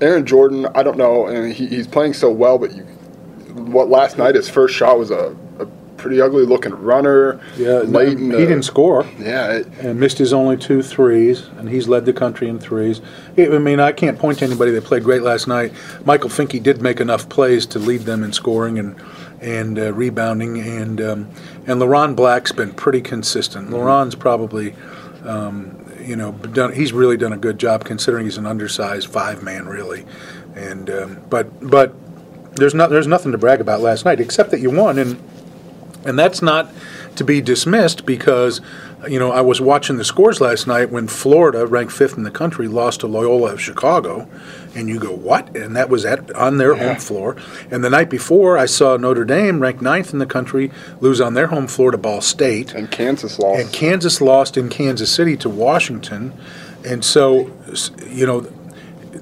Aaron 0.00 0.26
Jordan, 0.26 0.66
I 0.74 0.82
don't 0.82 0.98
know, 0.98 1.26
and 1.26 1.52
he, 1.52 1.66
he's 1.66 1.86
playing 1.86 2.14
so 2.14 2.30
well, 2.30 2.58
but 2.58 2.72
you, 2.72 2.82
what 3.54 3.88
last 3.88 4.18
night 4.18 4.34
his 4.34 4.48
first 4.48 4.74
shot 4.74 4.98
was 4.98 5.10
a 5.10 5.36
pretty 6.02 6.20
ugly 6.20 6.44
looking 6.44 6.74
runner. 6.74 7.40
Yeah, 7.56 7.78
late 7.78 8.18
he 8.18 8.28
didn't 8.28 8.64
score. 8.64 9.06
Yeah, 9.18 9.52
it, 9.52 9.66
and 9.78 9.98
missed 9.98 10.18
his 10.18 10.32
only 10.32 10.56
two 10.56 10.82
threes, 10.82 11.46
and 11.56 11.68
he's 11.68 11.86
led 11.88 12.04
the 12.04 12.12
country 12.12 12.48
in 12.48 12.58
threes. 12.58 13.00
I 13.38 13.46
mean, 13.58 13.78
I 13.78 13.92
can't 13.92 14.18
point 14.18 14.40
to 14.40 14.44
anybody 14.44 14.72
that 14.72 14.84
played 14.84 15.04
great 15.04 15.22
last 15.22 15.46
night. 15.46 15.72
Michael 16.04 16.28
Finke 16.28 16.60
did 16.60 16.82
make 16.82 17.00
enough 17.00 17.28
plays 17.28 17.64
to 17.66 17.78
lead 17.78 18.00
them 18.00 18.24
in 18.24 18.32
scoring 18.32 18.78
and 18.78 19.00
and 19.40 19.78
uh, 19.78 19.92
rebounding, 19.92 20.58
and 20.58 21.00
um, 21.00 21.30
and 21.66 21.80
Leron 21.80 22.16
Black's 22.16 22.52
been 22.52 22.72
pretty 22.72 23.00
consistent. 23.00 23.70
Leron's 23.70 24.16
probably. 24.16 24.74
Um, 25.24 25.78
you 26.00 26.16
know, 26.16 26.32
done, 26.32 26.72
he's 26.72 26.92
really 26.92 27.16
done 27.16 27.32
a 27.32 27.36
good 27.36 27.58
job 27.58 27.84
considering 27.84 28.24
he's 28.24 28.36
an 28.36 28.44
undersized 28.44 29.06
five 29.06 29.40
man, 29.40 29.66
really, 29.66 30.04
and 30.56 30.90
um, 30.90 31.20
but 31.30 31.70
but 31.70 31.94
there's 32.56 32.74
not 32.74 32.90
there's 32.90 33.06
nothing 33.06 33.30
to 33.30 33.38
brag 33.38 33.60
about 33.60 33.80
last 33.80 34.04
night 34.04 34.18
except 34.18 34.50
that 34.50 34.58
you 34.58 34.68
won, 34.68 34.98
and 34.98 35.16
and 36.04 36.18
that's 36.18 36.42
not 36.42 36.72
to 37.16 37.24
be 37.24 37.40
dismissed 37.40 38.06
because, 38.06 38.60
you 39.08 39.18
know, 39.18 39.30
I 39.30 39.40
was 39.42 39.60
watching 39.60 39.96
the 39.96 40.04
scores 40.04 40.40
last 40.40 40.66
night 40.66 40.90
when 40.90 41.08
Florida, 41.08 41.66
ranked 41.66 41.92
fifth 41.92 42.16
in 42.16 42.22
the 42.22 42.30
country, 42.30 42.68
lost 42.68 43.00
to 43.00 43.06
Loyola 43.06 43.52
of 43.52 43.60
Chicago. 43.60 44.28
And 44.74 44.88
you 44.88 44.98
go, 44.98 45.12
what? 45.12 45.54
And 45.54 45.76
that 45.76 45.90
was 45.90 46.04
at 46.06 46.32
on 46.34 46.56
their 46.56 46.74
home 46.74 46.96
floor. 46.96 47.36
And 47.70 47.84
the 47.84 47.90
night 47.90 48.08
before, 48.08 48.56
I 48.56 48.66
saw 48.66 48.96
Notre 48.96 49.24
Dame, 49.24 49.60
ranked 49.60 49.82
ninth 49.82 50.12
in 50.12 50.18
the 50.18 50.26
country, 50.26 50.70
lose 51.00 51.20
on 51.20 51.34
their 51.34 51.48
home 51.48 51.66
floor 51.66 51.90
to 51.90 51.98
Ball 51.98 52.22
State. 52.22 52.74
and 52.74 52.90
Kansas 52.90 53.38
lost. 53.38 53.60
And 53.60 53.72
Kansas 53.72 54.20
lost 54.20 54.56
in 54.56 54.70
Kansas 54.70 55.10
City 55.10 55.36
to 55.38 55.50
Washington. 55.50 56.32
And 56.84 57.04
so, 57.04 57.52
you 58.08 58.26
know, 58.26 58.46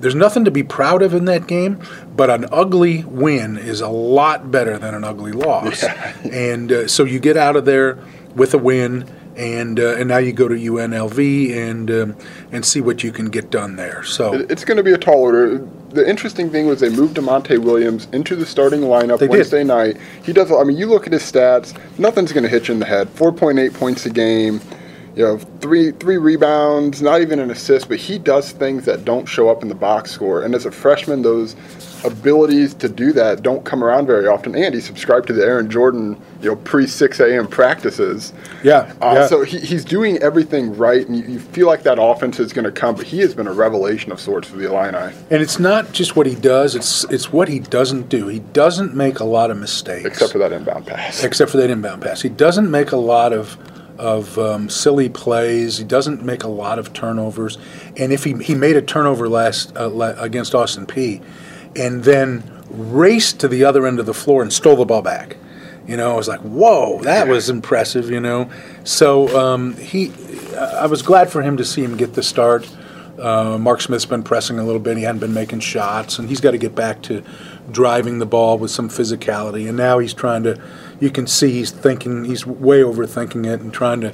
there's 0.01 0.15
nothing 0.15 0.45
to 0.45 0.51
be 0.51 0.63
proud 0.63 1.03
of 1.03 1.15
in 1.15 1.27
that 1.27 1.47
game, 1.47 1.83
but 2.17 2.31
an 2.31 2.47
ugly 2.51 3.05
win 3.05 3.57
is 3.57 3.81
a 3.81 3.89
lot 3.89 4.51
better 4.51 4.79
than 4.79 4.95
an 4.95 5.05
ugly 5.05 5.33
loss. 5.33 5.85
And 6.33 6.71
uh, 6.73 6.89
so 6.89 7.05
you 7.05 7.19
get 7.19 7.37
out 7.37 7.57
of 7.57 7.65
there 7.65 7.99
with 8.35 8.55
a 8.55 8.59
win, 8.59 9.05
and 9.37 9.81
uh, 9.81 9.97
and 9.97 10.09
now 10.09 10.19
you 10.19 10.33
go 10.33 10.49
to 10.49 10.55
UNLV 10.55 11.57
and 11.57 11.91
um, 11.91 12.17
and 12.53 12.65
see 12.65 12.81
what 12.81 13.03
you 13.03 13.11
can 13.13 13.31
get 13.31 13.51
done 13.51 13.77
there. 13.77 14.03
So 14.05 14.35
It's 14.35 14.65
going 14.65 14.77
to 14.77 14.83
be 14.83 14.93
a 14.93 14.99
tall 14.99 15.21
order. 15.21 15.59
The 15.91 16.09
interesting 16.09 16.51
thing 16.51 16.67
was 16.67 16.81
they 16.81 16.89
moved 16.89 17.17
Da'Monte 17.17 17.59
Williams 17.59 18.07
into 18.13 18.37
the 18.37 18.47
starting 18.47 18.81
lineup 18.83 19.19
They 19.19 19.27
did. 19.27 19.31
Wednesday 19.31 19.65
night. 19.65 19.97
He 20.23 20.33
does. 20.33 20.53
I 20.53 20.63
mean, 20.63 20.77
you 20.77 20.87
look 20.87 21.07
at 21.07 21.13
his 21.13 21.23
stats. 21.23 21.77
Nothing's 21.99 22.33
going 22.33 22.45
to 22.45 22.49
hit 22.51 22.69
you 22.69 22.75
in 22.75 22.81
the 22.81 22.87
head. 22.87 23.09
Four 23.11 23.33
point 23.33 23.59
eight 23.59 23.75
points 23.75 24.07
a 24.07 24.11
game. 24.11 24.61
You 25.17 25.25
know, 25.25 25.39
three 25.61 25.91
three 25.93 26.19
rebounds, 26.19 27.03
not 27.03 27.21
even 27.21 27.39
an 27.41 27.51
assist, 27.51 27.89
but 27.89 27.99
he 27.99 28.19
does 28.19 28.53
things 28.53 28.85
that 28.85 29.05
don't 29.05 29.27
show 29.27 29.49
up 29.49 29.63
in 29.63 29.69
the 29.69 29.75
box 29.75 30.11
score. 30.13 30.43
And 30.43 30.55
as 30.55 30.67
a 30.67 30.71
freshman, 30.71 31.23
those 31.23 31.57
abilities 32.05 32.73
to 32.75 32.89
do 32.89 33.13
that 33.13 33.43
don't 33.43 33.65
come 33.65 33.85
around 33.85 34.07
very 34.07 34.27
often. 34.27 34.55
And 34.55 34.75
he 34.75 34.81
subscribed 34.81 35.27
to 35.27 35.33
the 35.33 35.45
Aaron 35.45 35.69
Jordan, 35.71 36.21
you 36.41 36.51
know, 36.51 36.57
pre 36.57 36.87
six 36.87 37.21
a.m. 37.21 37.47
practices. 37.47 38.33
yeah, 38.63 38.93
Uh, 39.03 39.15
yeah. 39.17 39.27
So 39.27 39.43
he, 39.43 39.59
he's 39.59 39.85
doing 39.85 40.17
everything 40.19 40.77
right, 40.77 41.07
and 41.07 41.17
you, 41.17 41.25
you 41.25 41.39
feel 41.41 41.67
like 41.67 41.83
that 41.83 42.01
offense 42.01 42.39
is 42.41 42.53
going 42.53 42.65
to 42.65 42.73
come. 42.73 42.95
But 42.95 43.07
he 43.07 43.19
has 43.19 43.35
been 43.35 43.47
a 43.47 43.53
revelation 43.53 44.13
of 44.13 44.21
sorts 44.21 44.49
for 44.49 44.57
the 44.57 44.67
Illini, 44.71 45.13
and 45.31 45.43
it's 45.43 45.59
not 45.59 45.93
just 45.93 46.17
what 46.17 46.27
he 46.27 46.35
does; 46.35 46.75
it's 46.75 47.05
it's 47.05 47.33
what 47.33 47.49
he 47.49 47.59
doesn't 47.59 48.09
do. 48.09 48.29
He 48.29 48.39
doesn't 48.39 48.95
make 48.95 49.21
a 49.21 49.25
lot 49.25 49.51
of 49.51 49.59
mistakes, 49.59 50.07
except 50.07 50.33
for 50.33 50.39
that 50.39 50.53
inbound 50.53 50.87
pass. 50.87 51.23
except 51.25 51.51
for 51.51 51.57
that 51.59 51.69
inbound 51.71 52.03
pass. 52.03 52.23
He 52.23 52.29
doesn't 52.29 52.71
make 52.71 52.93
a 52.93 52.97
lot 52.97 53.33
of 53.33 53.59
of 54.01 54.39
um, 54.39 54.71
silly 54.71 55.11
plays. 55.11 55.77
He 55.77 55.85
doesn't 55.85 56.23
make 56.23 56.43
a 56.43 56.49
lot 56.49 56.79
of 56.79 56.93
turnovers. 56.95 57.59
And 57.97 58.13
if 58.13 58.25
he 58.25 58.33
he 58.43 58.55
made 58.55 58.77
a 58.77 58.83
turnover 58.83 59.29
last 59.29 59.77
uh, 59.77 59.89
la- 59.91 60.15
against 60.17 60.55
Austin 60.55 60.87
Peay, 60.87 61.23
and 61.77 62.03
then 62.03 62.43
raced 62.71 63.41
to 63.41 63.49
the 63.49 63.65
other 63.65 63.87
end 63.87 64.01
of 64.01 64.07
the 64.07 64.15
floor 64.15 64.43
and 64.43 64.53
stole 64.53 64.77
the 64.77 64.87
ball 64.87 65.03
back. 65.03 65.37
You 65.87 65.97
know, 65.97 66.13
I 66.13 66.17
was 66.17 66.29
like, 66.29 66.41
"Whoa, 66.41 67.03
that 67.03 67.29
was 67.29 67.51
impressive." 67.51 68.11
You 68.11 68.21
know, 68.21 68.51
so 68.85 69.29
um, 69.39 69.77
he, 69.77 70.13
I 70.57 70.87
was 70.87 71.03
glad 71.03 71.31
for 71.31 71.43
him 71.43 71.59
to 71.59 71.65
see 71.65 71.85
him 71.85 71.97
get 71.97 72.15
the 72.15 72.23
start. 72.23 72.69
Uh, 73.19 73.59
Mark 73.59 73.83
Smith's 73.83 74.07
been 74.07 74.23
pressing 74.23 74.59
a 74.59 74.65
little 74.65 74.81
bit. 74.81 74.97
He 74.97 75.03
hadn't 75.03 75.21
been 75.21 75.35
making 75.35 75.61
shots, 75.61 76.19
and 76.19 76.29
he's 76.29 76.41
got 76.41 76.53
to 76.53 76.59
get 76.59 76.75
back 76.75 77.03
to 77.03 77.23
driving 77.71 78.19
the 78.19 78.27
ball 78.27 78.59
with 78.59 78.71
some 78.71 78.89
physicality. 78.89 79.69
And 79.69 79.77
now 79.77 79.99
he's 79.99 80.15
trying 80.15 80.43
to. 80.45 80.61
You 81.01 81.11
can 81.11 81.27
see 81.27 81.51
he's 81.53 81.71
thinking. 81.71 82.25
He's 82.25 82.47
way 82.47 82.81
overthinking 82.81 83.47
it 83.47 83.61
and 83.61 83.73
trying 83.73 84.01
to 84.03 84.13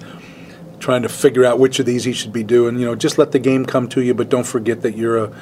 trying 0.79 1.03
to 1.03 1.09
figure 1.09 1.45
out 1.45 1.59
which 1.59 1.79
of 1.79 1.87
these 1.87 2.05
he 2.05 2.13
should 2.13 2.33
be 2.33 2.45
doing. 2.45 2.79
You 2.79 2.87
know, 2.87 2.95
just 2.95 3.19
let 3.19 3.33
the 3.33 3.39
game 3.39 3.65
come 3.67 3.89
to 3.89 4.03
you, 4.03 4.15
but 4.15 4.29
don't 4.29 4.47
forget 4.47 4.83
that 4.83 4.97
you're 4.97 5.17
a, 5.25 5.33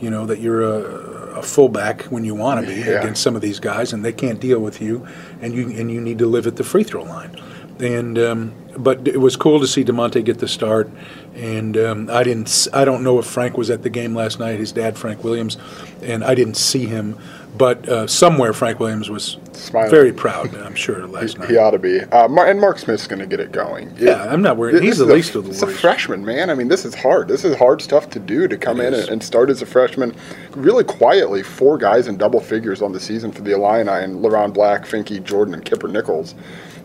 you 0.00 0.10
know, 0.10 0.26
that 0.26 0.40
you're 0.40 0.62
a, 0.62 1.38
a 1.38 1.42
fullback 1.42 2.02
when 2.04 2.24
you 2.24 2.34
want 2.34 2.60
to 2.60 2.66
be 2.66 2.80
Yeah. 2.80 3.00
against 3.00 3.22
some 3.22 3.36
of 3.36 3.42
these 3.42 3.60
guys, 3.60 3.92
and 3.92 4.04
they 4.04 4.12
can't 4.12 4.40
deal 4.40 4.58
with 4.60 4.80
you, 4.80 5.06
and 5.40 5.54
you 5.54 5.68
and 5.70 5.90
you 5.90 6.00
need 6.00 6.18
to 6.18 6.26
live 6.26 6.46
at 6.46 6.56
the 6.56 6.64
free 6.64 6.84
throw 6.84 7.02
line. 7.04 7.36
And 7.80 8.18
um, 8.18 8.54
but 8.76 9.06
it 9.06 9.20
was 9.20 9.36
cool 9.36 9.60
to 9.60 9.66
see 9.68 9.84
Da'Monte 9.84 10.24
get 10.24 10.38
the 10.38 10.48
start, 10.48 10.90
and 11.36 11.76
um, 11.76 12.10
I 12.10 12.24
didn't. 12.24 12.66
I 12.72 12.84
don't 12.84 13.04
know 13.04 13.20
if 13.20 13.26
Frank 13.26 13.56
was 13.56 13.70
at 13.70 13.82
the 13.84 13.90
game 13.90 14.16
last 14.16 14.40
night. 14.40 14.58
His 14.58 14.72
dad, 14.72 14.98
Frank 14.98 15.22
Williams, 15.22 15.56
and 16.02 16.24
I 16.24 16.34
didn't 16.34 16.56
see 16.56 16.86
him, 16.86 17.16
but 17.56 17.88
uh, 17.88 18.06
somewhere 18.06 18.52
Frank 18.52 18.78
Williams 18.78 19.10
was 19.10 19.36
Smiling. 19.52 19.90
very 19.90 20.12
proud. 20.12 20.54
I'm 20.54 20.74
sure 20.74 21.06
last 21.08 21.38
night. 21.38 21.48
He 21.50 21.56
ought 21.56 21.72
to 21.72 21.78
be. 21.78 22.00
Uh, 22.00 22.28
Mar- 22.28 22.46
and 22.46 22.60
Mark 22.60 22.78
Smith's 22.78 23.06
going 23.06 23.18
to 23.18 23.26
get 23.26 23.40
it 23.40 23.50
going. 23.52 23.92
Yeah, 23.98 24.24
I'm 24.30 24.42
not 24.42 24.56
worried. 24.56 24.82
He's 24.82 24.98
the 24.98 25.04
a- 25.04 25.14
least 25.14 25.34
of 25.34 25.44
the 25.44 25.50
It's 25.50 25.62
a 25.62 25.66
freshman, 25.66 26.24
man. 26.24 26.50
I 26.50 26.54
mean, 26.54 26.68
this 26.68 26.84
is 26.84 26.94
hard. 26.94 27.26
This 27.28 27.44
is 27.44 27.56
hard 27.56 27.82
stuff 27.82 28.10
to 28.10 28.18
do 28.20 28.46
to 28.46 28.56
come 28.56 28.80
It 28.80 28.88
in 28.92 28.94
and, 29.00 29.08
and 29.08 29.22
start 29.22 29.50
as 29.50 29.62
a 29.62 29.66
freshman. 29.66 30.14
Really 30.52 30.84
quietly, 30.84 31.42
four 31.42 31.78
guys 31.78 32.06
in 32.06 32.16
double 32.16 32.40
figures 32.40 32.82
on 32.82 32.92
the 32.92 33.00
season 33.00 33.32
for 33.32 33.42
the 33.42 33.52
Illini, 33.52 34.04
and 34.04 34.24
Leron 34.24 34.52
Black, 34.54 34.84
Finke, 34.84 35.22
Jordan, 35.24 35.54
and 35.54 35.64
Kipper 35.64 35.88
Nichols. 35.88 36.34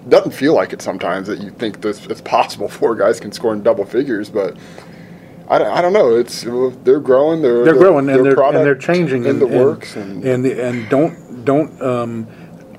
Doesn't 0.09 0.31
feel 0.31 0.53
like 0.53 0.73
it 0.73 0.81
sometimes 0.81 1.27
that 1.27 1.39
you 1.39 1.51
think 1.51 1.81
this 1.81 2.05
it's 2.07 2.21
possible 2.21 2.67
four 2.69 2.95
guys 2.95 3.19
can 3.19 3.31
score 3.31 3.53
in 3.53 3.61
double 3.63 3.85
figures, 3.85 4.29
but 4.29 4.57
I 5.49 5.57
don't, 5.59 5.67
I 5.71 5.81
don't 5.81 5.93
know. 5.93 6.15
It's 6.15 6.41
they're 6.41 6.99
growing. 6.99 7.41
They're 7.41 7.63
they're 7.65 7.73
growing 7.75 8.09
and 8.09 8.25
their 8.25 8.35
they're 8.35 8.43
and 8.45 8.65
they're 8.65 8.75
changing 8.75 9.25
in 9.25 9.39
the 9.39 9.45
works 9.65 9.95
and, 9.95 10.23
and 10.23 10.45
and 10.45 10.89
don't 10.89 11.43
don't 11.45 11.81
um, 11.81 12.27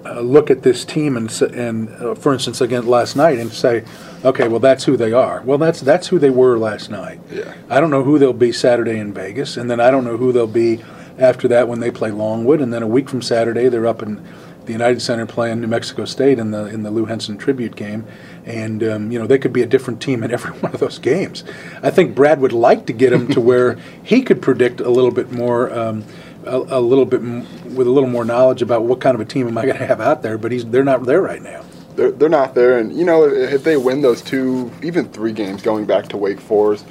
uh, 0.06 0.21
look 0.21 0.50
at 0.50 0.62
this 0.62 0.85
team 0.85 1.16
and 1.16 1.30
and 1.42 1.88
uh, 1.97 2.14
for 2.14 2.33
instance 2.33 2.61
again 2.61 2.87
last 2.87 3.16
night 3.16 3.38
and 3.38 3.52
say 3.52 3.85
okay 4.25 4.49
well 4.49 4.61
that's 4.61 4.85
who 4.85 4.97
they 4.97 5.12
are 5.12 5.42
well 5.42 5.59
that's 5.59 5.80
that's 5.80 6.09
who 6.09 6.18
they 6.18 6.30
were 6.30 6.59
last 6.59 6.90
night 6.90 7.21
Yeah. 7.30 7.52
I 7.68 7.80
don't 7.80 7.90
know 7.90 8.02
who 8.02 8.18
they'll 8.18 8.33
be 8.33 8.52
Saturday 8.52 8.99
in 8.99 9.12
Vegas 9.12 9.56
and 9.59 9.71
then 9.71 9.80
I 9.80 9.90
don't 9.90 10.04
know 10.04 10.16
who 10.16 10.33
they'll 10.33 10.47
be 10.47 10.83
after 11.18 11.47
that 11.49 11.68
when 11.68 11.80
they 11.80 11.90
play 11.90 12.11
Longwood 12.11 12.61
and 12.61 12.73
then 12.73 12.83
a 12.83 12.87
week 12.87 13.09
from 13.11 13.21
Saturday 13.23 13.68
they're 13.68 13.87
up 13.87 14.02
in 14.02 14.25
the 14.66 14.73
United 14.73 15.00
Center 15.02 15.26
playing 15.26 15.61
New 15.61 15.66
Mexico 15.66 16.04
State 16.04 16.38
in 16.38 16.50
the 16.50 16.66
in 16.66 16.83
the 16.83 16.90
Lou 16.90 17.04
Henson 17.06 17.37
tribute 17.38 17.76
game, 17.76 18.04
and 18.44 18.83
um, 18.83 19.11
you 19.11 19.18
know 19.18 19.26
they 19.26 19.38
could 19.38 19.52
be 19.52 19.62
a 19.62 19.66
different 19.66 20.00
team 20.02 20.23
in 20.23 20.30
every 20.30 20.52
one 20.61 20.73
of 20.75 20.80
those 20.80 20.99
games. 20.99 21.44
I 21.83 21.90
think 21.90 22.14
Brad 22.14 22.40
would 22.40 22.52
like 22.52 22.87
to 22.87 22.92
get 22.92 23.12
him 23.12 23.28
to 23.28 23.40
where 23.50 23.78
he 24.02 24.23
could 24.23 24.42
predict 24.42 24.80
a 24.80 24.90
little 24.90 25.11
bit 25.11 25.33
more, 25.33 25.73
um, 25.73 26.04
a, 26.44 26.56
a 26.56 26.80
little 26.80 27.04
bit 27.06 27.21
m- 27.21 27.47
with 27.75 27.87
a 27.87 27.90
little 27.90 28.09
more 28.09 28.25
knowledge 28.25 28.62
about 28.62 28.85
what 28.85 29.00
kind 29.00 29.14
of 29.14 29.21
a 29.21 29.25
team 29.25 29.49
am 29.49 29.59
I 29.59 29.66
going 29.66 29.78
to 29.78 29.87
have 29.87 30.00
out 30.00 30.23
there. 30.23 30.38
But 30.38 30.52
he's 30.52 30.64
they're 30.66 30.85
not 30.85 31.04
there 31.04 31.23
right 31.23 31.42
now. 31.42 31.64
they're, 31.97 32.11
they're 32.12 32.28
not 32.28 32.54
there. 32.54 32.78
And, 32.78 32.97
you 32.97 33.04
know, 33.04 33.25
if 33.25 33.64
they 33.64 33.76
win 33.76 34.02
those 34.02 34.23
two, 34.23 34.71
even 34.83 35.09
three 35.11 35.33
games 35.33 35.62
going 35.62 35.87
back 35.87 36.09
to 36.09 36.16
Wake 36.16 36.40
Forest, 36.40 36.87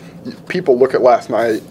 people 0.47 0.77
look 0.77 0.93
at 0.93 1.01
last 1.01 1.29
night 1.29 1.61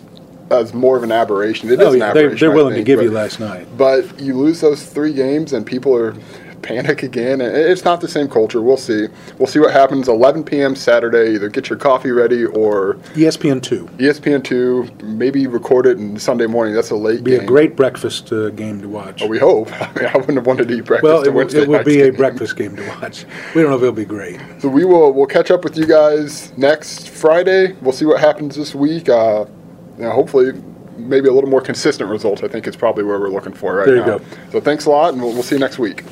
as 0.52 0.74
more 0.74 0.96
of 0.96 1.02
an 1.02 1.12
aberration. 1.12 1.70
It 1.70 1.80
is 1.80 1.86
Oh, 1.86 1.92
an 1.92 1.98
yeah, 1.98 2.12
they're, 2.12 2.34
they're 2.34 2.50
willing 2.52 2.74
to 2.74 2.82
give 2.82 2.98
but- 2.98 3.04
you 3.04 3.10
last 3.10 3.40
night. 3.40 3.66
But 3.76 4.20
you 4.20 4.34
lose 4.36 4.60
those 4.60 4.84
three 4.84 5.12
games 5.12 5.52
and 5.52 5.64
people 5.66 5.94
are 5.96 6.14
panic 6.62 7.02
again. 7.02 7.40
and 7.40 7.56
It's 7.56 7.84
not 7.84 8.00
the 8.00 8.06
same 8.06 8.28
culture. 8.28 8.62
We'll 8.62 8.76
see. 8.76 9.08
We'll 9.36 9.48
see 9.48 9.58
what 9.58 9.72
happens. 9.72 10.06
11 10.06 10.44
p.m. 10.44 10.76
Saturday. 10.76 11.34
Either 11.34 11.48
get 11.48 11.68
your 11.68 11.76
coffee 11.76 12.12
ready 12.12 12.44
or 12.44 12.94
ESPN 13.14 13.60
two 13.60 13.86
ESPN 13.98 14.44
two. 14.44 14.88
Maybe 15.02 15.48
record 15.48 15.86
it 15.86 15.98
and 15.98 16.22
Sunday 16.22 16.46
morning. 16.46 16.72
That's 16.72 16.90
a 16.90 16.94
late 16.96 17.24
be 17.24 17.32
game. 17.32 17.40
a 17.40 17.44
great 17.46 17.74
breakfast 17.74 18.32
uh, 18.32 18.50
game 18.50 18.80
to 18.80 18.88
watch. 18.88 19.22
Oh, 19.22 19.26
we 19.26 19.40
hope. 19.40 19.72
I 19.82 19.92
mean, 19.94 20.06
I 20.06 20.16
wouldn't 20.16 20.36
have 20.36 20.46
wanted 20.46 20.68
to 20.68 20.74
eat 20.74 20.84
breakfast. 20.84 21.02
well, 21.12 21.22
it, 21.24 21.30
will, 21.30 21.38
Wednesday 21.38 21.62
it 21.62 21.68
will 21.68 21.82
be 21.82 22.02
a 22.02 22.12
breakfast 22.12 22.54
game 22.56 22.76
to 22.76 22.88
watch. 22.90 23.24
We 23.56 23.62
don't 23.62 23.70
know 23.72 23.76
if 23.76 23.82
it'll 23.82 23.92
be 23.92 24.04
great. 24.04 24.40
So 24.60 24.68
we 24.68 24.84
will 24.84 25.12
we'll 25.12 25.26
catch 25.26 25.50
up 25.50 25.64
with 25.64 25.76
you 25.76 25.86
guys 25.86 26.56
next 26.56 27.08
Friday. 27.08 27.72
We'll 27.82 27.90
see 27.90 28.04
what 28.06 28.20
happens 28.20 28.54
this 28.54 28.72
week. 28.72 29.08
Uh, 29.08 29.46
you 29.96 30.04
know, 30.04 30.10
hopefully, 30.10 30.52
maybe 30.96 31.28
a 31.28 31.32
little 31.32 31.50
more 31.50 31.60
consistent 31.60 32.10
results. 32.10 32.42
I 32.42 32.48
think 32.48 32.66
is 32.66 32.76
probably 32.76 33.04
where 33.04 33.18
we're 33.18 33.28
looking 33.28 33.52
for 33.52 33.76
right 33.76 33.86
There 33.86 33.96
you 33.96 34.02
now. 34.02 34.18
go. 34.18 34.24
So 34.50 34.60
thanks 34.60 34.86
a 34.86 34.90
lot, 34.90 35.12
and 35.14 35.22
we'll, 35.22 35.32
we'll 35.32 35.42
see 35.42 35.54
you 35.56 35.60
next 35.60 35.78
week. 35.78 36.04